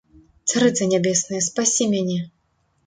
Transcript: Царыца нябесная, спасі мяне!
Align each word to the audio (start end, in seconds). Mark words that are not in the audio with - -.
Царыца 0.51 0.89
нябесная, 0.93 1.43
спасі 1.51 1.91
мяне! 1.97 2.19